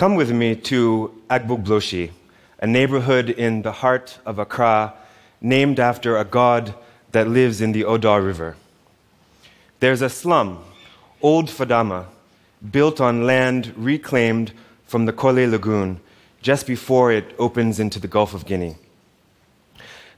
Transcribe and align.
Come 0.00 0.14
with 0.14 0.32
me 0.32 0.56
to 0.56 1.12
Agbogbloshie, 1.28 2.10
a 2.58 2.66
neighborhood 2.66 3.28
in 3.28 3.60
the 3.60 3.70
heart 3.70 4.18
of 4.24 4.38
Accra 4.38 4.94
named 5.42 5.78
after 5.78 6.16
a 6.16 6.24
god 6.24 6.74
that 7.12 7.28
lives 7.28 7.60
in 7.60 7.72
the 7.72 7.82
Odaw 7.82 8.24
River. 8.24 8.56
There's 9.80 10.00
a 10.00 10.08
slum, 10.08 10.64
Old 11.20 11.48
Fadama, 11.48 12.06
built 12.72 12.98
on 12.98 13.26
land 13.26 13.74
reclaimed 13.76 14.52
from 14.86 15.04
the 15.04 15.12
Korle 15.12 15.50
Lagoon 15.50 16.00
just 16.40 16.66
before 16.66 17.12
it 17.12 17.34
opens 17.38 17.78
into 17.78 18.00
the 18.00 18.08
Gulf 18.08 18.32
of 18.32 18.46
Guinea. 18.46 18.76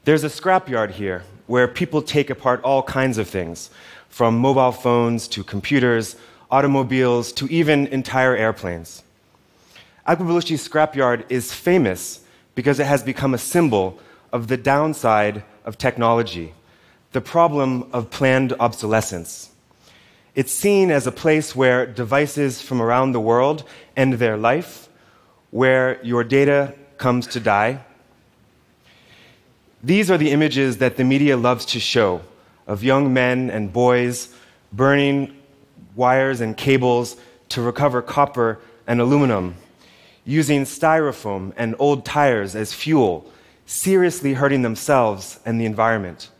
There's 0.04 0.22
a 0.22 0.28
scrapyard 0.28 0.92
here 0.92 1.24
where 1.48 1.66
people 1.66 2.02
take 2.02 2.30
apart 2.30 2.62
all 2.62 2.84
kinds 2.84 3.18
of 3.18 3.28
things, 3.28 3.68
from 4.08 4.38
mobile 4.38 4.70
phones 4.70 5.26
to 5.26 5.42
computers, 5.42 6.14
automobiles 6.52 7.32
to 7.32 7.48
even 7.48 7.88
entire 7.88 8.36
airplanes. 8.36 9.02
Agbogbloshie 10.06 10.58
scrapyard 10.58 11.24
is 11.28 11.52
famous 11.52 12.24
because 12.56 12.80
it 12.80 12.86
has 12.86 13.04
become 13.04 13.34
a 13.34 13.38
symbol 13.38 14.00
of 14.32 14.48
the 14.48 14.56
downside 14.56 15.44
of 15.64 15.78
technology, 15.78 16.54
the 17.12 17.20
problem 17.20 17.88
of 17.92 18.10
planned 18.10 18.52
obsolescence. 18.58 19.50
It's 20.34 20.50
seen 20.50 20.90
as 20.90 21.06
a 21.06 21.12
place 21.12 21.54
where 21.54 21.86
devices 21.86 22.60
from 22.60 22.82
around 22.82 23.12
the 23.12 23.20
world 23.20 23.64
end 23.96 24.14
their 24.14 24.36
life, 24.36 24.88
where 25.50 26.02
your 26.02 26.24
data 26.24 26.74
comes 26.98 27.28
to 27.28 27.40
die. 27.40 27.84
These 29.84 30.10
are 30.10 30.18
the 30.18 30.30
images 30.30 30.78
that 30.78 30.96
the 30.96 31.04
media 31.04 31.36
loves 31.36 31.64
to 31.66 31.80
show 31.80 32.22
of 32.66 32.82
young 32.82 33.12
men 33.12 33.50
and 33.50 33.72
boys 33.72 34.34
burning 34.72 35.36
wires 35.94 36.40
and 36.40 36.56
cables 36.56 37.16
to 37.50 37.60
recover 37.60 38.00
copper 38.02 38.58
and 38.86 39.00
aluminum 39.00 39.54
using 40.24 40.62
styrofoam 40.62 41.52
and 41.56 41.74
old 41.78 42.04
tires 42.04 42.54
as 42.54 42.72
fuel, 42.72 43.30
seriously 43.66 44.34
hurting 44.34 44.62
themselves 44.62 45.40
and 45.44 45.60
the 45.60 45.64
environment. 45.64 46.30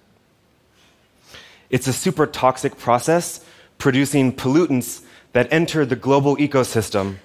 It's 1.71 1.87
a 1.87 1.93
super 1.93 2.27
toxic 2.27 2.79
process 2.79 3.45
producing 3.79 4.33
pollutants 4.33 5.03
that 5.33 5.49
enter 5.51 5.85
the 5.85 5.97
global 5.97 6.37
ecosystem, 6.37 7.17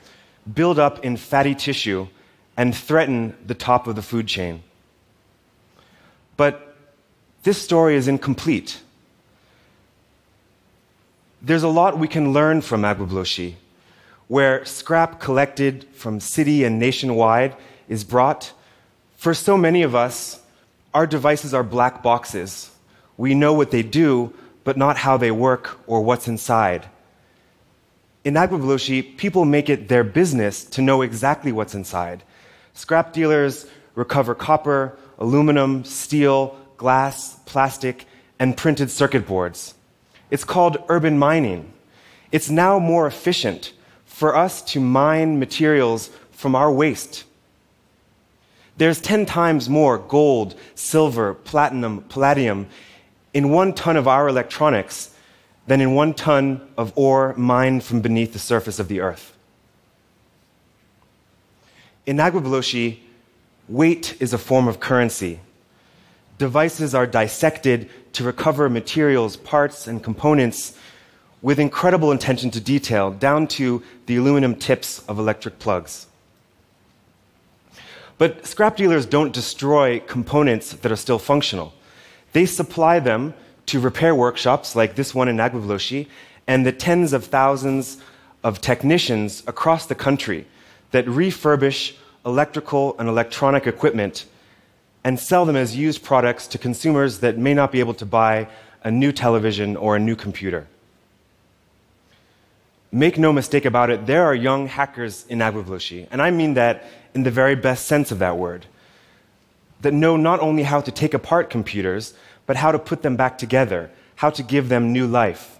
build 0.52 0.80
up 0.80 1.04
in 1.04 1.18
fatty 1.18 1.54
tissue, 1.54 2.08
and 2.56 2.76
threaten 2.76 3.36
the 3.46 3.53
top 3.53 3.86
of 3.86 3.96
the 3.96 4.02
food 4.02 4.28
chain. 4.28 4.64
But 6.38 6.76
this 7.44 7.62
story 7.62 7.96
is 7.96 8.08
incomplete. 8.08 8.81
There's 11.42 11.64
a 11.64 11.68
lot 11.68 12.00
we 12.00 12.08
can 12.08 12.34
learn 12.34 12.62
from 12.62 12.81
Agbogbloshie 12.81 13.56
where 14.28 14.64
scrap 14.66 15.20
collected 15.20 15.86
from 15.94 16.20
city 16.20 16.64
and 16.64 16.80
nationwide 16.80 17.56
is 17.88 18.03
brought, 18.03 18.53
for 19.16 19.34
so 19.34 19.58
many 19.58 19.81
of 19.84 19.95
us, 19.95 20.42
our 20.94 21.08
devices 21.08 21.53
are 21.53 21.64
black 21.64 22.03
boxes. 22.03 22.72
We 23.17 23.34
know 23.34 23.53
what 23.53 23.72
they 23.72 23.84
do, 23.84 24.34
but 24.64 24.78
not 24.78 24.97
how 24.97 25.17
they 25.17 25.31
work 25.31 25.80
or 25.88 26.02
what's 26.02 26.28
inside. 26.28 26.88
In 28.23 28.34
Agbogbloshie, 28.34 29.16
people 29.17 29.45
make 29.45 29.69
it 29.69 29.88
their 29.88 30.03
business 30.03 30.66
to 30.66 30.81
know 30.81 31.02
exactly 31.02 31.52
what's 31.52 31.73
inside. 31.73 32.23
Scrap 32.73 33.14
dealers 33.14 33.66
recover 33.95 34.36
copper, 34.36 34.97
aluminum, 35.17 35.84
steel, 35.84 36.58
glass, 36.75 37.39
plastic, 37.45 38.06
and 38.38 38.56
printed 38.56 38.91
circuit 38.91 39.25
boards. 39.25 39.73
It's 40.30 40.44
called 40.44 40.78
urban 40.89 41.17
mining. 41.17 41.72
It's 42.31 42.50
now 42.50 42.78
more 42.78 43.08
efficient 43.08 43.72
for 44.18 44.36
us 44.36 44.64
to 44.64 44.80
mine 44.80 45.38
materials 45.38 46.10
from 46.32 46.56
our 46.56 46.72
waste. 46.72 47.23
There's 48.76 49.00
10 49.00 49.28
times 49.28 49.70
more 49.70 50.00
gold, 50.00 50.56
silver, 50.74 51.36
platinum, 51.36 52.02
palladium 52.09 52.66
in 53.36 53.52
one 53.52 53.74
ton 53.74 53.96
of 53.96 54.08
our 54.08 54.28
electronics 54.28 55.12
than 55.68 55.81
in 55.81 55.94
one 55.94 56.16
ton 56.16 56.68
of 56.80 56.94
ore 56.96 57.36
mined 57.38 57.84
from 57.84 58.02
beneath 58.02 58.34
the 58.34 58.40
surface 58.40 58.80
of 58.80 58.88
the 58.88 59.02
earth. 59.02 59.38
In 62.08 62.18
Agbogbloshie, 62.18 62.97
weight 63.70 64.20
is 64.20 64.34
a 64.34 64.40
form 64.40 64.68
of 64.68 64.80
currency. 64.80 65.41
Devices 66.40 66.96
are 66.96 67.06
dissected 67.06 67.88
to 68.14 68.24
recover 68.24 68.68
materials, 68.68 69.38
parts, 69.38 69.86
and 69.86 70.03
components 70.03 70.75
with 71.42 71.59
incredible 71.59 72.12
attention 72.12 72.52
to 72.52 72.59
detail, 72.59 73.12
down 73.12 73.48
to 73.48 73.84
the 74.06 74.16
aluminum 74.16 74.56
tips 74.56 75.00
of 75.08 75.20
electric 75.20 75.59
plugs. 75.59 76.08
But 78.18 78.48
scrap 78.48 78.75
dealers 78.75 79.06
don't 79.06 79.34
destroy 79.34 80.00
components 80.00 80.72
that 80.74 80.92
are 80.92 80.96
still 80.96 81.20
functional. 81.20 81.74
They 82.34 82.46
supply 82.46 83.00
them 83.00 83.36
to 83.68 83.80
repair 83.80 84.16
workshops 84.16 84.76
like 84.76 84.96
this 84.96 85.14
one 85.14 85.28
in 85.28 85.38
Agbogbloshie 85.38 86.08
and 86.47 86.66
the 86.66 86.72
tens 86.72 87.14
of 87.14 87.26
thousands 87.26 87.97
of 88.44 88.62
technicians 88.62 89.44
across 89.46 89.86
the 89.86 89.96
country 89.96 90.47
that 90.92 91.06
refurbish 91.06 91.96
electrical 92.26 92.96
and 92.97 93.08
electronic 93.08 93.68
equipment 93.68 94.26
and 95.03 95.20
sell 95.20 95.46
them 95.46 95.56
as 95.56 95.76
used 95.76 96.03
products 96.03 96.47
to 96.47 96.58
consumers 96.58 97.20
that 97.20 97.38
may 97.38 97.53
not 97.53 97.72
be 97.72 97.80
able 97.80 97.94
to 97.94 98.06
buy 98.06 98.47
a 98.84 98.92
new 98.92 99.12
television 99.12 99.76
or 99.78 99.96
a 99.96 100.00
new 100.00 100.16
computer. 100.16 100.68
Make 102.92 103.18
no 103.18 103.34
mistake 103.34 103.66
about 103.66 103.90
it, 103.90 104.06
there 104.06 104.24
are 104.24 104.34
young 104.34 104.68
hackers 104.68 105.25
in 105.28 105.40
Agbogbloshie, 105.40 106.08
and 106.09 106.22
I 106.22 106.31
mean 106.31 106.53
that 106.53 106.86
in 107.14 107.24
the 107.24 107.31
very 107.31 107.56
best 107.56 107.86
sense 107.86 108.12
of 108.12 108.20
that 108.20 108.38
word, 108.38 108.66
that 109.81 109.94
know 109.94 110.16
not 110.16 110.40
only 110.40 110.64
how 110.64 110.81
to 110.81 110.92
take 110.92 111.14
apart 111.14 111.50
computers, 111.50 112.14
but 112.46 112.56
how 112.56 112.72
to 112.72 112.80
put 112.80 113.02
them 113.02 113.18
back 113.18 113.38
together, 113.38 113.92
how 114.16 114.30
to 114.30 114.42
give 114.42 114.70
them 114.70 114.94
new 114.94 115.06
life. 115.06 115.59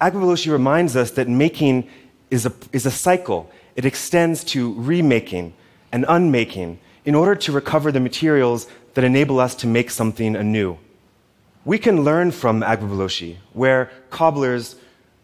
Agbogbloshie 0.00 0.50
reminds 0.50 0.96
us 0.96 1.12
that 1.12 1.28
making 1.28 1.88
is 2.30 2.46
a, 2.46 2.52
is 2.72 2.86
a 2.86 2.90
cycle. 2.90 3.50
It 3.76 3.84
extends 3.84 4.44
to 4.44 4.74
remaking 4.74 5.54
and 5.92 6.04
unmaking 6.08 6.78
in 7.04 7.14
order 7.14 7.34
to 7.36 7.52
recover 7.52 7.90
the 7.92 8.00
materials 8.00 8.66
that 8.94 9.04
enable 9.04 9.40
us 9.40 9.54
to 9.56 9.66
make 9.66 9.90
something 9.90 10.36
anew. 10.36 10.76
We 11.64 11.78
can 11.78 12.02
learn 12.02 12.32
from 12.32 12.62
Agbogbloshie, 12.62 13.36
where 13.52 13.90
cobblers 14.10 14.76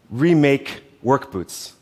remake 0.09 0.83
work 1.05 1.31
boots, 1.31 1.73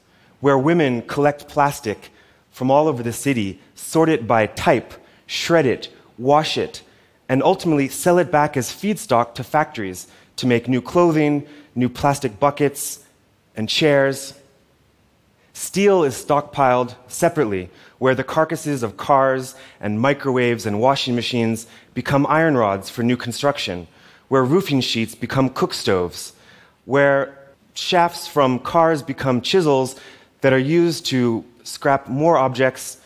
where 0.41 0.57
women 0.57 1.01
collect 1.03 1.47
plastic 1.47 2.11
from 2.51 2.69
all 2.69 2.88
over 2.88 3.01
the 3.01 3.13
city, 3.13 3.59
sort 3.73 4.09
it 4.09 4.28
by 4.28 4.45
type, 4.45 4.94
shred 5.25 5.66
it, 5.66 5.88
wash 6.17 6.57
it, 6.57 6.84
and 7.29 7.41
ultimately 7.41 7.88
sell 7.88 8.19
it 8.19 8.29
back 8.29 8.57
as 8.57 8.69
feedstock 8.69 9.33
to 9.33 9.44
factories 9.44 10.07
to 10.35 10.45
make 10.45 10.67
new 10.67 10.81
clothing, 10.81 11.47
new 11.73 11.88
plastic 11.88 12.38
buckets, 12.38 13.03
and 13.56 13.69
chairs. 13.69 14.33
Steel 15.53 16.03
is 16.03 16.13
stockpiled 16.13 16.95
separately, 17.07 17.69
where 18.00 18.16
the 18.16 18.23
carcasses 18.23 18.83
of 18.83 18.97
cars 18.97 19.56
and 19.79 20.01
microwaves 20.01 20.66
and 20.66 20.81
washing 20.81 21.16
machines 21.16 21.66
become 21.94 22.28
iron 22.28 22.57
rods 22.57 22.89
for 22.89 23.03
new 23.03 23.16
construction, 23.16 23.88
where 24.28 24.44
roofing 24.44 24.81
sheets 24.81 25.16
become 25.16 25.50
cook 25.50 25.73
stoves, 25.73 26.33
where 26.83 27.38
shafts 27.73 28.28
from 28.28 28.59
cars 28.59 29.01
become 29.01 29.41
chisels 29.41 29.95
that 30.41 30.53
are 30.53 30.59
used 30.59 31.06
to 31.07 31.44
scrap 31.63 32.07
more 32.07 32.38
objects, 32.38 33.00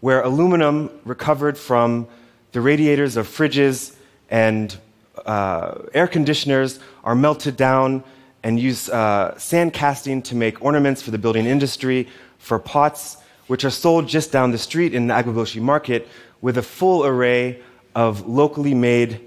where 0.00 0.22
aluminum 0.22 0.90
recovered 1.04 1.58
from 1.58 2.06
the 2.52 2.60
radiators 2.60 3.16
of 3.16 3.26
fridges 3.26 3.94
and 4.30 4.76
uh, 5.24 5.78
air 5.94 6.06
conditioners 6.06 6.78
are 7.04 7.14
melted 7.14 7.56
down 7.56 8.02
and 8.42 8.60
use 8.60 8.88
uh, 8.88 9.36
sand 9.38 9.72
casting 9.72 10.22
to 10.22 10.36
make 10.36 10.62
ornaments 10.62 11.02
for 11.02 11.10
the 11.10 11.18
building 11.18 11.46
industry, 11.46 12.08
for 12.38 12.58
pots, 12.58 13.16
which 13.48 13.64
are 13.64 13.70
sold 13.70 14.06
just 14.06 14.30
down 14.30 14.52
the 14.52 14.58
street 14.58 14.94
in 14.94 15.08
the 15.08 15.14
Agbogbloshie 15.14 15.60
market 15.60 16.06
with 16.40 16.56
a 16.58 16.62
full 16.62 17.04
array 17.04 17.60
of 17.94 18.28
locally 18.28 18.74
made 18.74 19.20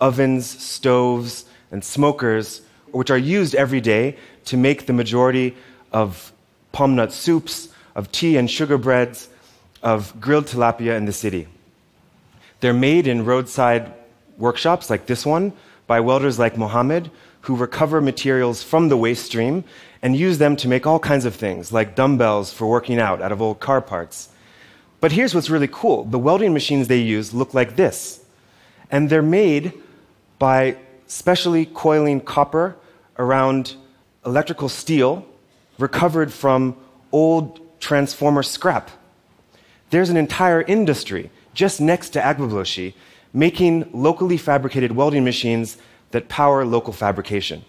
ovens, 0.00 0.46
stoves, 0.46 1.44
and 1.70 1.84
smokers 1.84 2.62
which 2.92 3.10
are 3.10 3.18
used 3.18 3.54
every 3.54 3.80
day 3.80 4.16
to 4.46 4.56
make 4.56 4.86
the 4.86 4.92
majority 4.92 5.56
of 5.92 6.32
palm 6.72 6.96
nut 6.96 7.12
soups, 7.12 7.68
of 7.94 8.10
tea 8.12 8.36
and 8.36 8.50
sugar 8.50 8.78
breads, 8.78 9.28
of 9.82 10.18
grilled 10.20 10.46
tilapia 10.46 10.96
in 10.96 11.04
the 11.04 11.12
city. 11.12 11.48
They're 12.60 12.74
made 12.74 13.06
in 13.06 13.24
roadside 13.24 13.92
workshops 14.38 14.90
like 14.90 15.06
this 15.06 15.24
one 15.24 15.52
by 15.86 16.00
welders 16.00 16.38
like 16.38 16.56
Mohammed, 16.56 17.10
who 17.42 17.56
recover 17.56 18.00
materials 18.00 18.62
from 18.62 18.88
the 18.88 18.96
waste 18.96 19.26
stream 19.26 19.64
and 20.02 20.16
use 20.16 20.38
them 20.38 20.56
to 20.56 20.68
make 20.68 20.86
all 20.86 20.98
kinds 20.98 21.24
of 21.24 21.34
things, 21.34 21.72
like 21.72 21.94
dumbbells 21.94 22.52
for 22.52 22.66
working 22.66 22.98
out 22.98 23.20
out 23.22 23.32
of 23.32 23.42
old 23.42 23.60
car 23.60 23.80
parts. 23.80 24.28
But 25.00 25.12
here's 25.12 25.34
what's 25.34 25.50
really 25.50 25.68
cool 25.68 26.04
the 26.04 26.18
welding 26.18 26.52
machines 26.52 26.88
they 26.88 27.00
use 27.00 27.32
look 27.34 27.54
like 27.54 27.76
this. 27.76 28.22
And 28.90 29.08
they're 29.08 29.22
made 29.22 29.72
by 30.38 30.76
specially 31.10 31.66
coiling 31.66 32.20
copper 32.20 32.76
around 33.18 33.74
electrical 34.24 34.68
steel 34.68 35.26
recovered 35.76 36.32
from 36.32 36.76
old 37.10 37.60
transformer 37.80 38.44
scrap. 38.44 38.90
There's 39.90 40.08
an 40.08 40.16
entire 40.16 40.62
industry 40.62 41.30
just 41.52 41.80
next 41.80 42.10
to 42.10 42.20
Agbogbloshie 42.20 42.94
making 43.32 43.88
locally 43.92 44.36
fabricated 44.36 44.92
welding 44.92 45.24
machines 45.24 45.78
that 46.12 46.28
power 46.28 46.64
local 46.64 46.92
fabrication. 46.92 47.64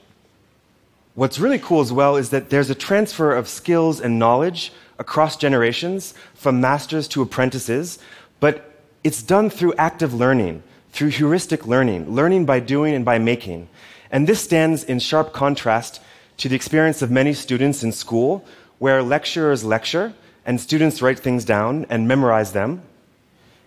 What's 1.15 1.39
really 1.39 1.59
cool 1.59 1.81
as 1.81 1.91
well 1.91 2.17
is 2.17 2.29
that 2.29 2.51
there's 2.51 2.69
a 2.69 2.75
transfer 2.75 3.33
of 3.33 3.47
skills 3.47 3.99
and 3.99 4.19
knowledge 4.19 4.71
across 4.99 5.35
generations 5.35 6.13
from 6.35 6.61
masters 6.61 7.07
to 7.09 7.21
apprentices, 7.23 7.97
but 8.39 8.81
it's 9.03 9.23
done 9.23 9.49
through 9.49 9.73
active 9.75 10.13
learning, 10.13 10.61
through 10.91 11.09
heuristic 11.09 11.65
learning, 11.65 12.13
learning 12.13 12.45
by 12.45 12.59
doing 12.59 12.93
and 12.93 13.05
by 13.05 13.17
making. 13.17 13.67
And 14.11 14.27
this 14.27 14.41
stands 14.41 14.83
in 14.83 14.99
sharp 14.99 15.33
contrast 15.33 16.01
to 16.37 16.49
the 16.49 16.55
experience 16.55 17.01
of 17.01 17.11
many 17.11 17.33
students 17.33 17.83
in 17.83 17.91
school, 17.91 18.43
where 18.79 19.01
lecturers 19.01 19.63
lecture 19.63 20.13
and 20.45 20.59
students 20.59 21.01
write 21.01 21.19
things 21.19 21.45
down 21.45 21.85
and 21.89 22.07
memorize 22.07 22.51
them. 22.51 22.81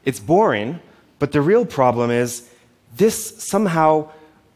It's 0.04 0.20
boring, 0.20 0.80
but 1.18 1.32
the 1.32 1.40
real 1.40 1.64
problem 1.64 2.10
is 2.10 2.48
this 2.96 3.42
somehow 3.42 4.10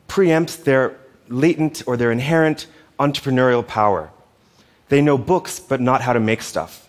preempts 0.09 0.63
their 0.65 0.97
latent 1.29 1.83
or 1.87 1.97
their 1.97 2.13
inherent 2.13 2.67
entrepreneurial 2.99 3.67
power. 3.67 4.11
They 4.89 5.01
know 5.01 5.19
books, 5.19 5.61
but 5.61 5.81
not 5.81 6.01
how 6.01 6.13
to 6.13 6.21
make 6.21 6.43
stuff. 6.43 6.89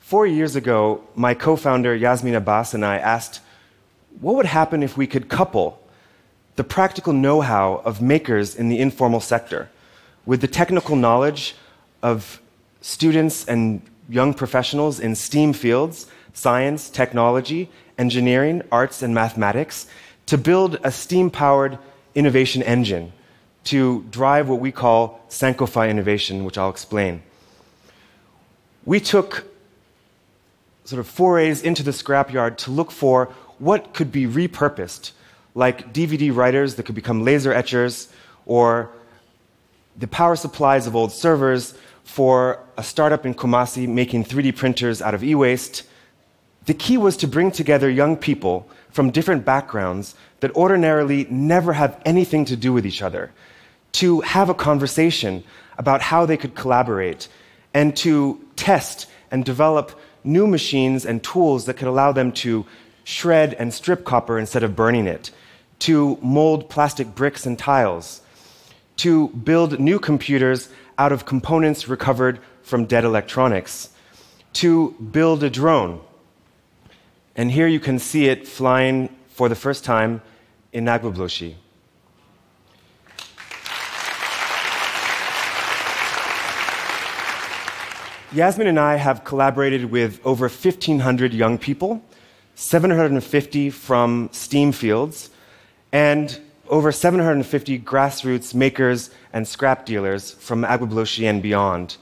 Four 0.00 0.26
years 0.26 0.56
ago, 0.56 1.02
my 1.14 1.34
co 1.34 1.56
founder 1.56 1.94
Yasmin 1.94 2.34
Abbas 2.34 2.74
and 2.74 2.84
I 2.84 2.98
asked, 2.98 3.40
what 4.20 4.34
would 4.34 4.46
happen 4.46 4.82
if 4.82 4.96
we 4.96 5.06
could 5.06 5.28
couple 5.28 5.78
the 6.56 6.64
practical 6.64 7.12
know 7.12 7.40
how 7.40 7.82
of 7.84 8.02
makers 8.02 8.54
in 8.54 8.68
the 8.68 8.78
informal 8.78 9.20
sector 9.20 9.70
with 10.26 10.40
the 10.40 10.48
technical 10.48 10.96
knowledge 10.96 11.54
of 12.02 12.40
students 12.80 13.44
and 13.46 13.80
young 14.08 14.34
professionals 14.34 15.00
in 15.00 15.14
STEAM 15.14 15.52
fields 15.52 16.06
science, 16.34 16.88
technology, 16.88 17.68
engineering, 17.98 18.62
arts, 18.72 19.02
and 19.02 19.14
mathematics 19.14 19.86
to 20.26 20.38
build 20.38 20.78
a 20.82 20.90
steam 20.90 21.30
powered 21.30 21.78
innovation 22.14 22.62
engine 22.62 23.12
to 23.64 24.02
drive 24.10 24.48
what 24.48 24.58
we 24.58 24.72
call 24.72 25.20
Sankofa 25.28 25.88
innovation, 25.88 26.44
which 26.44 26.58
I'll 26.58 26.70
explain. 26.70 27.22
We 28.84 28.98
took 28.98 29.44
sort 30.84 31.00
of 31.00 31.06
forays 31.06 31.62
into 31.62 31.82
the 31.82 31.92
scrapyard 31.92 32.56
to 32.56 32.70
look 32.70 32.90
for 32.90 33.32
what 33.62 33.94
could 33.94 34.10
be 34.10 34.26
repurposed, 34.26 35.12
like 35.54 35.94
DVD 35.94 36.34
writers 36.34 36.74
that 36.74 36.82
could 36.82 36.96
become 36.96 37.22
laser 37.22 37.52
etchers, 37.52 38.08
or 38.44 38.90
the 39.96 40.08
power 40.08 40.34
supplies 40.34 40.88
of 40.88 40.96
old 40.96 41.12
servers 41.12 41.74
for 42.02 42.58
a 42.76 42.82
startup 42.82 43.24
in 43.24 43.32
Kumasi 43.34 43.86
making 43.86 44.24
3D 44.24 44.56
printers 44.56 45.00
out 45.00 45.14
of 45.14 45.22
e 45.22 45.36
waste. 45.36 45.84
The 46.66 46.74
key 46.74 46.98
was 46.98 47.16
to 47.18 47.28
bring 47.28 47.52
together 47.52 47.88
young 47.88 48.16
people 48.16 48.68
from 48.90 49.12
different 49.12 49.44
backgrounds 49.44 50.16
that 50.40 50.50
ordinarily 50.56 51.28
never 51.30 51.72
have 51.72 52.02
anything 52.04 52.44
to 52.46 52.56
do 52.56 52.72
with 52.72 52.84
each 52.84 53.00
other 53.00 53.30
to 53.92 54.22
have 54.22 54.48
a 54.48 54.54
conversation 54.54 55.44
about 55.78 56.02
how 56.02 56.26
they 56.26 56.36
could 56.36 56.56
collaborate 56.56 57.28
and 57.74 57.96
to 57.98 58.44
test 58.56 59.06
and 59.30 59.44
develop 59.44 59.92
new 60.24 60.48
machines 60.48 61.06
and 61.06 61.22
tools 61.22 61.66
that 61.66 61.74
could 61.74 61.86
allow 61.86 62.10
them 62.10 62.32
to 62.32 62.66
shred 63.04 63.54
and 63.54 63.72
strip 63.72 64.04
copper 64.04 64.38
instead 64.38 64.62
of 64.62 64.76
burning 64.76 65.06
it, 65.06 65.30
to 65.80 66.18
mold 66.22 66.68
plastic 66.68 67.14
bricks 67.14 67.46
and 67.46 67.58
tiles, 67.58 68.22
to 68.96 69.28
build 69.28 69.80
new 69.80 69.98
computers 69.98 70.68
out 70.98 71.12
of 71.12 71.26
components 71.26 71.88
recovered 71.88 72.38
from 72.62 72.84
dead 72.84 73.04
electronics, 73.04 73.90
to 74.52 74.92
build 74.92 75.42
a 75.42 75.50
drone. 75.50 76.00
And 77.34 77.50
here 77.50 77.66
you 77.66 77.80
can 77.80 77.98
see 77.98 78.26
it 78.26 78.46
flying 78.46 79.08
for 79.28 79.48
the 79.48 79.54
first 79.54 79.84
time 79.84 80.20
in 80.72 80.84
Agbogbloshie. 80.84 81.56
Yasmin 88.32 88.66
and 88.66 88.80
I 88.80 88.96
have 88.96 89.24
collaborated 89.24 89.86
with 89.86 90.18
over 90.24 90.48
1,500 90.48 91.34
young 91.34 91.58
people, 91.58 92.02
750 92.54 93.70
from 93.70 94.28
STEAM 94.32 94.72
fields, 94.72 95.30
and 95.92 96.38
over 96.68 96.92
750 96.92 97.78
grassroots 97.80 98.54
makers 98.54 99.10
and 99.32 99.46
scrap 99.46 99.84
dealers 99.84 100.32
from 100.32 100.62
Agbogbloshie 100.62 101.28
and 101.28 101.42
beyond. 101.42 101.96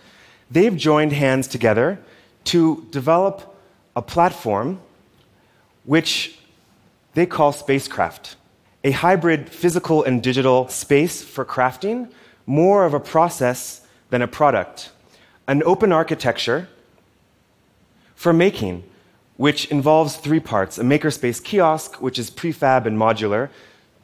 They've 0.50 0.76
joined 0.76 1.12
hands 1.12 1.48
together 1.48 1.98
to 2.44 2.86
develop 2.90 3.56
a 3.96 4.02
platform 4.02 4.80
which 5.84 6.38
they 7.14 7.26
call 7.26 7.52
spacecraft, 7.52 8.36
a 8.84 8.90
hybrid 8.92 9.48
physical 9.48 10.04
and 10.04 10.22
digital 10.22 10.68
space 10.68 11.22
for 11.22 11.44
crafting, 11.44 12.10
more 12.46 12.84
of 12.84 12.94
a 12.94 13.00
process 13.00 13.86
than 14.10 14.22
a 14.22 14.28
product 14.28 14.90
an 15.50 15.64
open 15.64 15.90
architecture 15.90 16.68
for 18.14 18.32
making, 18.32 18.84
which 19.40 19.64
involves 19.70 20.16
three 20.16 20.38
parts 20.38 20.76
a 20.76 20.82
makerspace 20.82 21.42
kiosk, 21.42 22.02
which 22.02 22.18
is 22.18 22.28
prefab 22.28 22.84
and 22.84 22.98
modular, 22.98 23.48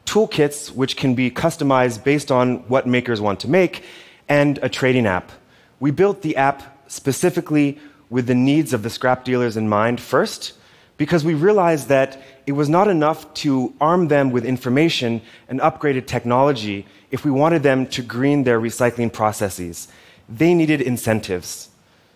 toolkits, 0.03 0.71
which 0.71 0.97
can 0.97 1.13
be 1.13 1.29
customized 1.29 2.03
based 2.03 2.31
on 2.31 2.57
what 2.69 2.87
makers 2.87 3.21
want 3.21 3.39
to 3.39 3.47
make, 3.47 3.83
and 4.27 4.57
a 4.63 4.67
trading 4.67 5.05
app. 5.05 5.31
We 5.79 5.91
built 5.91 6.23
the 6.23 6.35
app 6.37 6.89
specifically 6.89 7.77
with 8.09 8.25
the 8.25 8.33
needs 8.33 8.73
of 8.73 8.81
the 8.81 8.89
scrap 8.89 9.23
dealers 9.23 9.57
in 9.57 9.69
mind 9.69 10.01
first, 10.01 10.53
because 10.97 11.23
we 11.23 11.35
realized 11.35 11.87
that 11.89 12.19
it 12.47 12.53
was 12.53 12.67
not 12.67 12.87
enough 12.87 13.31
to 13.35 13.71
arm 13.79 14.07
them 14.07 14.31
with 14.31 14.43
information 14.43 15.21
and 15.49 15.59
upgraded 15.59 16.07
technology 16.07 16.87
if 17.11 17.23
we 17.23 17.29
wanted 17.29 17.61
them 17.61 17.85
to 17.85 18.01
green 18.01 18.43
their 18.43 18.59
recycling 18.59 19.13
processes 19.13 19.87
they 20.27 20.53
needed 20.55 20.81
incentives. 20.81 21.69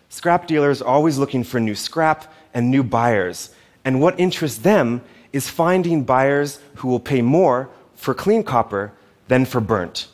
Scrap 0.09 0.45
dealers 0.47 0.81
are 0.81 0.93
always 0.93 1.17
looking 1.17 1.43
for 1.43 1.59
new 1.59 1.75
scrap 1.75 2.33
and 2.53 2.69
new 2.69 2.83
buyers. 2.83 3.53
And 3.83 4.01
what 4.01 4.19
interests 4.19 4.59
them 4.59 5.01
is 5.33 5.49
finding 5.49 6.03
buyers 6.03 6.59
who 6.75 6.87
will 6.87 6.99
pay 6.99 7.21
more 7.21 7.69
for 7.95 8.13
clean 8.13 8.43
copper 8.43 8.91
than 9.27 9.45
for 9.45 9.61
burnt. 9.61 10.07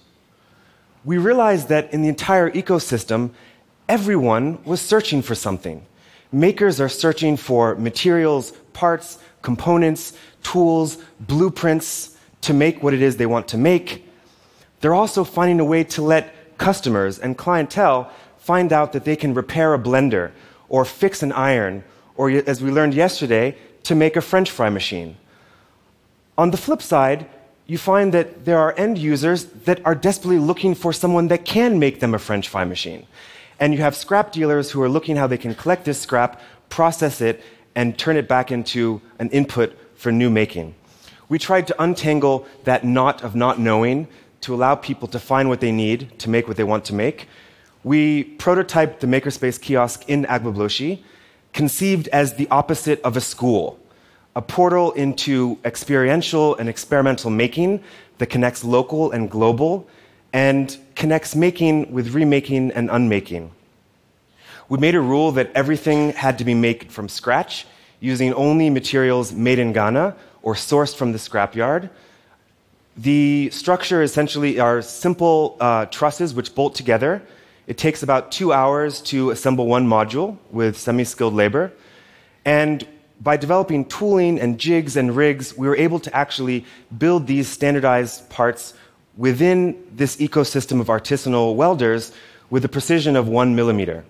We 1.04 1.18
realized 1.18 1.70
that 1.70 1.94
in 1.94 2.02
the 2.02 2.10
entire 2.10 2.52
ecosystem, 2.52 3.32
everyone 3.88 4.64
was 4.64 4.82
searching 4.82 5.22
for 5.22 5.36
something. 5.36 5.86
Makers 6.32 6.82
are 6.82 6.90
searching 6.90 7.38
for 7.38 7.76
materials, 7.76 8.52
parts, 8.74 9.18
components, 9.42 10.14
tools, 10.44 10.98
blueprints 11.22 12.18
to 12.42 12.54
make 12.54 12.84
what 12.84 12.94
it 12.94 13.02
is 13.02 13.18
they 13.18 13.26
want 13.26 13.48
to 13.50 13.58
make. 13.58 14.06
They're 14.82 14.94
also 14.94 15.24
finding 15.24 15.60
a 15.60 15.66
way 15.66 15.84
to 15.86 16.02
let 16.02 16.58
customers 16.58 17.20
and 17.20 17.38
clientele 17.38 18.12
find 18.38 18.72
out 18.72 18.94
that 18.94 19.06
they 19.06 19.16
can 19.16 19.34
repair 19.34 19.74
a 19.74 19.80
blender 19.80 20.32
or 20.70 20.86
fix 20.86 21.24
an 21.24 21.32
iron, 21.32 21.84
or 22.18 22.30
as 22.30 22.62
we 22.62 22.72
learned 22.72 22.94
yesterday, 22.94 23.56
to 23.84 23.96
make 23.96 24.16
a 24.16 24.22
French 24.22 24.52
fry 24.52 24.70
machine. 24.70 25.16
On 26.38 26.52
the 26.52 26.58
flip 26.58 26.82
side, 26.82 27.28
you 27.68 27.78
find 27.78 28.14
that 28.14 28.46
there 28.46 28.58
are 28.58 28.74
end 28.78 28.98
users 28.98 29.46
that 29.66 29.86
are 29.86 29.96
desperately 29.96 30.40
looking 30.40 30.76
for 30.76 30.92
someone 30.94 31.28
that 31.30 31.46
can 31.46 31.80
make 31.80 32.00
them 32.00 32.14
a 32.14 32.20
French 32.20 32.50
fry 32.50 32.66
machine. 32.66 33.06
And 33.60 33.74
you 33.74 33.80
have 33.80 33.96
scrap 33.96 34.32
dealers 34.32 34.72
who 34.72 34.82
are 34.82 34.90
looking 34.90 35.16
how 35.16 35.28
they 35.28 35.38
can 35.38 35.56
collect 35.56 35.86
this 35.86 36.00
scrap, 36.00 36.42
process 36.70 37.22
it, 37.22 37.42
and 37.76 37.98
turn 37.98 38.18
it 38.18 38.28
back 38.28 38.52
into 38.52 39.02
an 39.20 39.30
input 39.30 39.78
for 39.96 40.12
new 40.12 40.30
making. 40.30 40.76
We 41.30 41.40
tried 41.40 41.68
to 41.68 41.82
untangle 41.82 42.48
that 42.64 42.84
knot 42.84 43.24
of 43.24 43.36
not 43.36 43.60
knowing 43.60 44.08
to 44.42 44.54
allow 44.54 44.76
people 44.76 45.08
to 45.10 45.20
find 45.20 45.50
what 45.50 45.60
they 45.60 45.72
need 45.72 46.18
to 46.20 46.30
make 46.30 46.48
what 46.48 46.58
they 46.58 46.64
want 46.64 46.86
to 46.86 46.94
make. 46.94 47.28
We 47.84 48.36
prototyped 48.38 49.00
the 49.00 49.08
Makerspace 49.08 49.60
kiosk 49.60 50.08
in 50.08 50.26
Agbogbloshie, 50.26 51.00
conceived 51.58 52.08
as 52.10 52.36
the 52.36 52.48
opposite 52.50 53.02
of 53.02 53.18
a 53.18 53.22
school, 53.22 53.78
a 54.36 54.42
portal 54.42 54.92
into 54.94 55.58
experiential 55.66 56.56
and 56.56 56.70
experimental 56.70 57.30
making 57.30 57.84
that 58.20 58.28
connects 58.28 58.64
local 58.64 59.12
and 59.12 59.30
global 59.30 59.88
and 60.32 60.78
connects 60.96 61.36
making 61.36 61.92
with 61.92 62.14
remaking 62.14 62.72
and 62.72 62.90
unmaking. 62.90 63.52
We 64.70 64.78
made 64.78 64.96
a 64.96 65.02
rule 65.02 65.32
that 65.34 65.52
everything 65.56 66.14
had 66.14 66.38
to 66.38 66.46
be 66.46 66.54
made 66.54 66.92
from 66.92 67.10
scratch 67.10 67.66
using 68.00 68.34
only 68.36 68.70
materials 68.70 69.34
made 69.34 69.60
in 69.60 69.74
Ghana 69.74 70.16
or 70.44 70.54
sourced 70.54 70.96
from 70.96 71.12
the 71.12 71.18
scrapyard 71.18 71.90
the 72.98 73.50
structure 73.52 74.02
essentially 74.02 74.60
are 74.60 74.82
simple 74.82 75.56
uh, 75.60 75.86
trusses 75.86 76.34
which 76.34 76.56
bolt 76.56 76.74
together. 76.74 77.22
It 77.68 77.78
takes 77.78 78.02
about 78.02 78.32
two 78.32 78.54
hours 78.54 79.02
to 79.02 79.30
assemble 79.30 79.68
one 79.68 79.88
module 79.88 80.38
with 80.52 80.78
semi 80.78 81.04
skilled 81.04 81.34
labor. 81.34 81.74
And 82.46 82.88
by 83.20 83.36
developing 83.36 83.84
tooling 83.86 84.40
and 84.40 84.58
jigs 84.58 84.96
and 84.96 85.16
rigs, 85.16 85.58
we 85.58 85.68
were 85.68 85.76
able 85.76 86.00
to 86.00 86.16
actually 86.16 86.66
build 86.98 87.28
these 87.28 87.50
standardized 87.50 88.30
parts 88.30 88.74
within 89.18 89.76
this 89.92 90.16
ecosystem 90.18 90.80
of 90.80 90.88
artisanal 90.88 91.56
welders 91.56 92.14
with 92.50 92.64
a 92.64 92.70
precision 92.70 93.18
of 93.18 93.28
one 93.28 93.56
millimeter. 93.56 94.06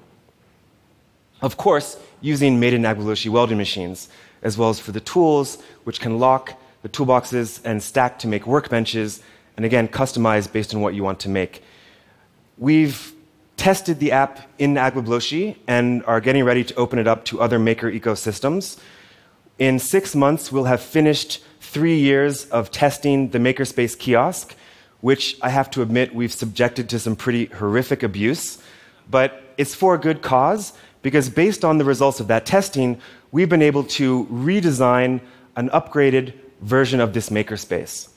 Of 1.42 1.58
course, 1.58 1.98
using 2.22 2.60
made 2.60 2.74
in 2.74 2.84
Agbogbloshie 2.84 3.30
welding 3.30 3.58
machines, 3.58 4.10
as 4.44 4.58
well 4.58 4.70
as 4.70 4.80
for 4.80 4.92
the 4.92 5.00
tools, 5.00 5.58
which 5.84 6.00
can 6.00 6.20
lock 6.20 6.54
the 6.84 6.90
toolboxes 6.90 7.62
and 7.64 7.82
stack 7.82 8.20
to 8.20 8.28
make 8.28 8.44
workbenches, 8.44 9.22
and 9.56 9.66
again, 9.66 9.88
customize 9.88 10.52
based 10.52 10.76
on 10.76 10.82
what 10.82 10.94
you 10.94 11.04
want 11.04 11.20
to 11.22 11.30
make. 11.30 11.64
We've 12.58 13.14
tested 13.58 14.00
the 14.00 14.12
app 14.12 14.48
in 14.58 14.76
Agbogbloshie 14.76 15.58
and 15.68 16.04
are 16.06 16.22
getting 16.22 16.44
ready 16.44 16.64
to 16.64 16.76
open 16.76 17.00
it 17.00 17.08
up 17.08 17.26
to 17.26 17.42
other 17.42 17.60
maker 17.60 17.92
ecosystems. 17.92 18.80
In 19.60 19.80
six 19.80 20.16
months, 20.16 20.52
we'll 20.52 20.66
have 20.66 20.82
finished 20.82 21.44
three 21.60 21.98
years 21.98 22.46
of 22.46 22.72
testing 22.72 23.32
the 23.32 23.40
Makerspace 23.40 23.98
kiosk, 23.98 24.56
which 25.02 25.38
I 25.42 25.50
have 25.50 25.70
to 25.72 25.82
admit 25.82 26.14
we've 26.14 26.32
subjected 26.32 26.88
to 26.90 27.00
some 27.00 27.16
pretty 27.16 27.46
horrific 27.46 28.04
abuse. 28.04 28.60
But 29.10 29.44
it's 29.58 29.74
for 29.74 29.96
a 29.96 29.98
good 29.98 30.22
cause, 30.22 30.74
because 31.02 31.30
based 31.30 31.66
on 31.66 31.80
the 31.80 31.86
results 31.86 32.20
of 32.20 32.28
that 32.28 32.46
testing, 32.46 33.02
we've 33.32 33.50
been 33.50 33.62
able 33.64 33.84
to 33.84 34.26
redesign 34.26 35.22
an 35.56 35.70
upgraded 35.70 36.34
version 36.62 37.00
of 37.00 37.14
this 37.14 37.30
makerspace. 37.30 38.10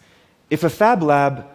If 0.51 0.65
a 0.65 0.71
fab 0.71 1.03
lab 1.03 1.47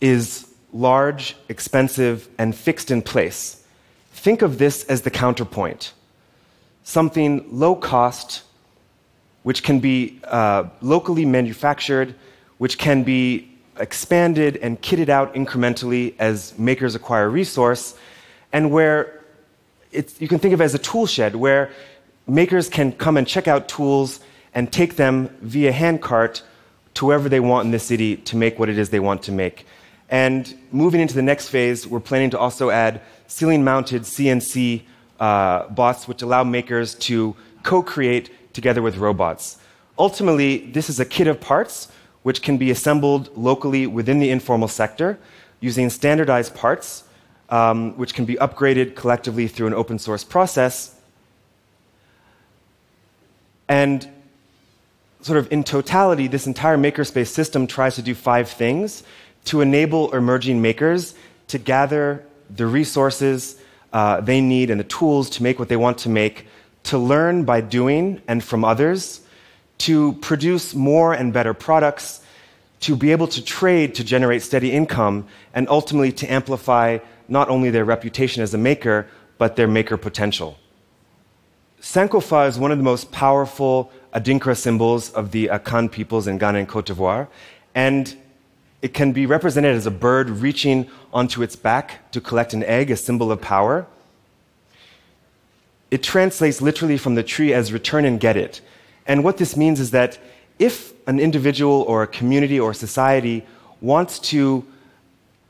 is 0.00 0.47
large, 0.72 1.36
expensive, 1.48 2.28
and 2.38 2.54
fixed 2.54 2.90
in 2.90 3.02
place, 3.02 3.64
think 4.12 4.42
of 4.42 4.58
this 4.58 4.84
as 4.84 5.02
the 5.02 5.10
counterpoint. 5.10 5.92
Something 6.84 7.46
low 7.50 7.74
cost, 7.74 8.42
which 9.42 9.62
can 9.62 9.80
be 9.80 10.20
uh, 10.24 10.64
locally 10.80 11.24
manufactured, 11.24 12.14
which 12.58 12.78
can 12.78 13.02
be 13.02 13.50
expanded 13.78 14.56
and 14.56 14.80
kitted 14.82 15.08
out 15.08 15.34
incrementally 15.34 16.14
as 16.18 16.58
makers 16.58 16.94
acquire 16.94 17.30
resource, 17.30 17.94
and 18.52 18.70
where 18.70 19.22
you 19.92 20.28
can 20.28 20.38
think 20.38 20.52
of 20.52 20.60
it 20.60 20.64
as 20.64 20.74
a 20.74 20.78
tool 20.78 21.06
shed 21.06 21.34
where 21.34 21.70
makers 22.26 22.68
can 22.68 22.92
come 22.92 23.16
and 23.16 23.26
check 23.26 23.48
out 23.48 23.68
tools 23.68 24.20
and 24.54 24.70
take 24.72 24.96
them 24.96 25.28
via 25.40 25.72
handcart 25.72 26.42
to 26.94 27.06
wherever 27.06 27.28
they 27.28 27.40
want 27.40 27.64
in 27.64 27.70
the 27.70 27.78
city 27.78 28.16
to 28.16 28.36
make 28.36 28.58
what 28.58 28.68
it 28.68 28.76
is 28.76 28.90
they 28.90 29.00
want 29.00 29.22
to 29.22 29.32
make. 29.32 29.66
And 30.08 30.54
moving 30.72 31.00
into 31.00 31.14
the 31.14 31.22
next 31.22 31.48
phase, 31.48 31.86
we're 31.86 32.00
planning 32.00 32.30
to 32.30 32.38
also 32.38 32.70
add 32.70 33.02
ceiling 33.26 33.62
mounted 33.62 34.02
CNC 34.02 34.82
uh, 35.20 35.68
bots, 35.68 36.08
which 36.08 36.22
allow 36.22 36.44
makers 36.44 36.94
to 36.94 37.36
co 37.62 37.82
create 37.82 38.54
together 38.54 38.80
with 38.80 38.96
robots. 38.96 39.58
Ultimately, 39.98 40.70
this 40.70 40.88
is 40.88 41.00
a 41.00 41.04
kit 41.04 41.26
of 41.26 41.40
parts 41.40 41.88
which 42.22 42.42
can 42.42 42.56
be 42.56 42.70
assembled 42.70 43.36
locally 43.36 43.86
within 43.86 44.18
the 44.18 44.30
informal 44.30 44.68
sector 44.68 45.18
using 45.60 45.90
standardized 45.90 46.54
parts, 46.54 47.04
um, 47.50 47.96
which 47.96 48.14
can 48.14 48.24
be 48.24 48.34
upgraded 48.36 48.94
collectively 48.94 49.48
through 49.48 49.66
an 49.66 49.74
open 49.74 49.98
source 49.98 50.24
process. 50.24 50.94
And 53.68 54.08
sort 55.20 55.38
of 55.38 55.50
in 55.52 55.64
totality, 55.64 56.28
this 56.28 56.46
entire 56.46 56.78
makerspace 56.78 57.28
system 57.28 57.66
tries 57.66 57.96
to 57.96 58.02
do 58.02 58.14
five 58.14 58.48
things 58.48 59.02
to 59.48 59.62
enable 59.62 60.14
emerging 60.14 60.60
makers 60.60 61.14
to 61.46 61.58
gather 61.58 62.22
the 62.54 62.66
resources 62.66 63.58
uh, 63.94 64.20
they 64.20 64.42
need 64.42 64.70
and 64.70 64.78
the 64.78 64.84
tools 64.84 65.30
to 65.30 65.42
make 65.42 65.58
what 65.58 65.68
they 65.68 65.76
want 65.76 65.96
to 65.96 66.10
make, 66.10 66.46
to 66.82 66.98
learn 66.98 67.44
by 67.44 67.62
doing 67.62 68.20
and 68.28 68.44
from 68.44 68.62
others, 68.62 69.22
to 69.78 70.12
produce 70.20 70.74
more 70.74 71.14
and 71.14 71.32
better 71.32 71.54
products, 71.54 72.20
to 72.80 72.94
be 72.94 73.10
able 73.10 73.26
to 73.26 73.42
trade 73.42 73.94
to 73.94 74.04
generate 74.04 74.42
steady 74.42 74.70
income, 74.70 75.26
and 75.54 75.66
ultimately 75.70 76.12
to 76.12 76.30
amplify 76.30 76.98
not 77.26 77.48
only 77.48 77.70
their 77.70 77.86
reputation 77.86 78.42
as 78.42 78.52
a 78.52 78.58
maker, 78.58 79.06
but 79.38 79.56
their 79.56 79.68
maker 79.68 79.96
potential. 79.96 80.58
Sankofa 81.80 82.48
is 82.48 82.58
one 82.58 82.70
of 82.70 82.76
the 82.76 82.84
most 82.84 83.10
powerful 83.12 83.90
Adinkra 84.12 84.54
symbols 84.54 85.10
of 85.12 85.30
the 85.30 85.46
Akan 85.46 85.90
peoples 85.90 86.26
in 86.26 86.36
Ghana 86.36 86.58
and 86.58 86.68
Cote 86.68 86.86
d'Ivoire, 86.86 87.28
and 87.74 88.14
it 88.80 88.94
can 88.94 89.12
be 89.12 89.26
represented 89.26 89.74
as 89.74 89.86
a 89.86 89.90
bird 89.90 90.30
reaching 90.30 90.88
onto 91.12 91.42
its 91.42 91.56
back 91.56 92.10
to 92.12 92.20
collect 92.20 92.52
an 92.54 92.62
egg, 92.64 92.90
a 92.90 92.96
symbol 92.96 93.32
of 93.32 93.40
power. 93.40 93.86
It 95.90 96.02
translates 96.02 96.60
literally 96.60 96.98
from 96.98 97.14
the 97.14 97.22
Twi 97.22 97.52
as 97.52 97.72
return 97.72 98.04
and 98.04 98.20
get 98.20 98.36
it. 98.36 98.60
And 99.06 99.24
what 99.24 99.38
this 99.38 99.56
means 99.56 99.80
is 99.80 99.90
that 99.92 100.18
if 100.58 100.92
an 101.08 101.18
individual 101.18 101.82
or 101.82 102.02
a 102.02 102.06
community 102.06 102.60
or 102.60 102.72
a 102.72 102.74
society 102.74 103.44
wants 103.80 104.18
to 104.18 104.64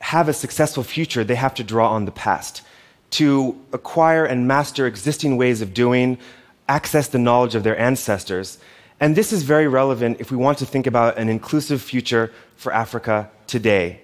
have 0.00 0.28
a 0.28 0.32
successful 0.32 0.84
future, 0.84 1.24
they 1.24 1.34
have 1.34 1.54
to 1.54 1.64
draw 1.64 1.90
on 1.90 2.04
the 2.04 2.12
past 2.12 2.62
to 3.10 3.58
acquire 3.72 4.24
and 4.24 4.46
master 4.46 4.86
existing 4.86 5.36
ways 5.36 5.60
of 5.62 5.74
doing, 5.74 6.18
access 6.68 7.08
the 7.08 7.18
knowledge 7.18 7.54
of 7.54 7.62
their 7.62 7.78
ancestors. 7.78 8.58
And 9.00 9.14
this 9.14 9.32
is 9.32 9.42
very 9.44 9.68
relevant 9.68 10.20
if 10.20 10.30
we 10.30 10.36
want 10.36 10.58
to 10.58 10.66
think 10.66 10.86
about 10.86 11.18
an 11.18 11.28
inclusive 11.28 11.80
future 11.80 12.32
for 12.56 12.72
Africa 12.72 13.30
today. 13.46 14.00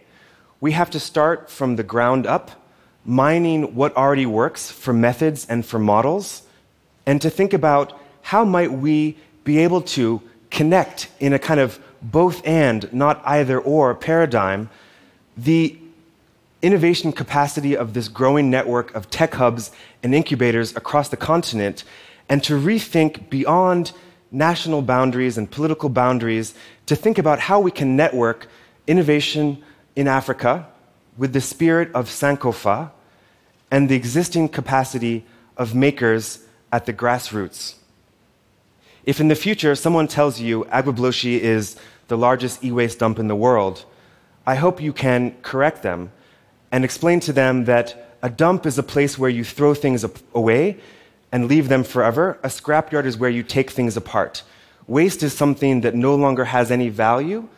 We 0.61 0.73
have 0.73 0.91
to 0.91 1.01
start 1.01 1.51
from 1.51 1.77
the 1.77 1.83
ground 1.83 2.27
up, 2.27 2.53
mining 3.05 3.75
what 3.75 3.97
already 3.97 4.27
works 4.27 4.71
for 4.71 4.93
methods 4.93 5.47
and 5.47 5.67
for 5.67 5.79
models, 5.79 6.43
and 7.07 7.21
to 7.21 7.29
think 7.29 7.53
about 7.53 7.99
how 8.23 8.45
might 8.45 8.73
we 8.73 9.17
be 9.43 9.59
able 9.59 9.83
to 9.83 10.23
connect 10.51 11.09
in 11.19 11.33
a 11.33 11.39
kind 11.39 11.61
of 11.61 11.81
both 12.01 12.47
and, 12.47 12.91
not 12.93 13.21
either 13.27 13.59
or 13.59 13.95
paradigm, 13.95 14.71
the 15.37 15.77
innovation 16.63 17.13
capacity 17.13 17.77
of 17.77 17.93
this 17.93 18.09
growing 18.09 18.49
network 18.49 18.95
of 18.95 19.11
tech 19.11 19.35
hubs 19.35 19.73
and 20.03 20.15
incubators 20.15 20.75
across 20.77 21.09
the 21.09 21.17
continent, 21.17 21.83
and 22.29 22.43
to 22.45 22.55
rethink 22.55 23.29
beyond 23.29 23.93
national 24.35 24.83
boundaries 24.83 25.39
and 25.39 25.51
political 25.51 25.89
boundaries 25.89 26.55
to 26.87 26.97
think 26.97 27.19
about 27.19 27.39
how 27.39 27.61
we 27.61 27.71
can 27.71 27.97
network 27.97 28.49
innovation 28.87 29.63
in 29.95 30.09
Africa 30.09 30.67
with 31.17 31.33
the 31.33 31.41
spirit 31.41 31.91
of 31.95 32.09
Sankofa 32.09 32.91
and 33.71 33.89
the 33.89 33.95
existing 33.95 34.49
capacity 34.49 35.25
of 35.57 35.75
makers 35.75 36.41
at 36.73 36.87
the 36.87 36.93
grassroots. 36.93 37.77
If 39.05 39.21
in 39.21 39.29
the 39.29 39.37
future 39.37 39.75
someone 39.75 40.09
tells 40.09 40.41
you 40.41 40.65
Agbogbloshie 40.65 41.39
is 41.39 41.77
the 42.09 42.19
largest 42.19 42.65
e 42.65 42.73
waste 42.73 42.99
dump 42.99 43.19
in 43.19 43.29
the 43.29 43.37
world, 43.37 43.85
I 44.47 44.57
hope 44.57 44.83
you 44.83 44.93
can 44.93 45.37
correct 45.43 45.83
them 45.83 46.11
and 46.73 46.85
explain 46.85 47.21
to 47.21 47.33
them 47.33 47.65
that 47.67 48.17
a 48.23 48.29
dump 48.29 48.67
is 48.67 48.79
a 48.79 48.83
place 48.83 49.19
where 49.19 49.31
you 49.31 49.45
throw 49.45 49.75
things 49.75 50.05
away 50.35 50.81
and 51.35 51.49
leave 51.49 51.69
them 51.69 51.83
forever. 51.83 52.39
A 52.45 52.49
scrapyard 52.49 53.07
is 53.07 53.19
where 53.19 53.29
you 53.29 53.43
take 53.43 53.73
things 53.73 53.97
apart. 53.97 54.45
Waste 54.87 55.21
is 55.25 55.33
something 55.33 55.81
that 55.81 55.93
no 55.93 56.15
longer 56.15 56.45
has 56.45 56.71
any 56.71 56.89
value, 56.89 57.49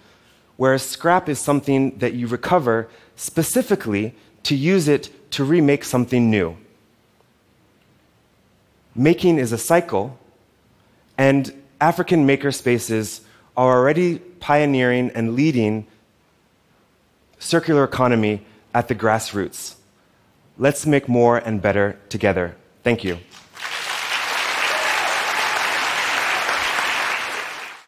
whereas 0.56 0.82
scrap 0.82 1.28
is 1.28 1.38
something 1.38 1.98
that 1.98 2.14
you 2.14 2.26
recover 2.26 2.88
specifically 3.16 4.14
to 4.44 4.56
use 4.56 4.88
it 4.88 5.30
to 5.32 5.44
remake 5.44 5.84
something 5.84 6.30
new. 6.30 6.56
Making 8.94 9.36
is 9.36 9.52
a 9.52 9.58
cycle, 9.58 10.18
and 11.18 11.52
African 11.78 12.26
makerspaces 12.26 13.20
are 13.58 13.76
already 13.76 14.20
pioneering 14.40 15.10
and 15.10 15.36
leading 15.36 15.86
circular 17.38 17.84
economy 17.84 18.40
at 18.72 18.88
the 18.88 18.94
grassroots. 18.94 19.74
Let's 20.56 20.86
make 20.86 21.10
more 21.10 21.36
and 21.36 21.60
better 21.60 21.98
together. 22.08 22.56
Thank 22.82 23.04
you. 23.04 23.18